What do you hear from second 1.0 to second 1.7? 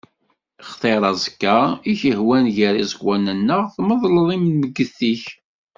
aẓekka